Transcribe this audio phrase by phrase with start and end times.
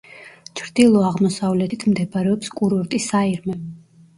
[0.61, 3.61] ჩრდილო-აღმოსავლეთით მდებარეობს კურორტი საირმე.